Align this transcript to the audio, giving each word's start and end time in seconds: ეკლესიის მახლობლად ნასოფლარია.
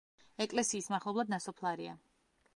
ეკლესიის 0.45 0.89
მახლობლად 0.95 1.31
ნასოფლარია. 1.35 1.95